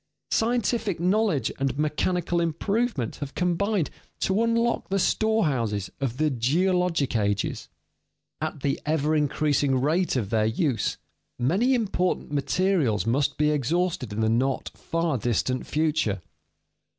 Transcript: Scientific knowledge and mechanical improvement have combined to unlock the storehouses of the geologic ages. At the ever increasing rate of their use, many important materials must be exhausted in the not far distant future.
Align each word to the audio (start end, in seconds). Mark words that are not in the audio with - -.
Scientific 0.31 0.99
knowledge 0.99 1.51
and 1.59 1.77
mechanical 1.77 2.41
improvement 2.41 3.17
have 3.17 3.35
combined 3.35 3.91
to 4.21 4.41
unlock 4.41 4.89
the 4.89 4.97
storehouses 4.97 5.91
of 5.99 6.17
the 6.17 6.31
geologic 6.31 7.15
ages. 7.15 7.69
At 8.41 8.61
the 8.61 8.81
ever 8.83 9.15
increasing 9.15 9.79
rate 9.79 10.15
of 10.15 10.31
their 10.31 10.47
use, 10.47 10.97
many 11.37 11.75
important 11.75 12.31
materials 12.31 13.05
must 13.05 13.37
be 13.37 13.51
exhausted 13.51 14.11
in 14.11 14.21
the 14.21 14.27
not 14.27 14.71
far 14.75 15.19
distant 15.19 15.67
future. 15.67 16.23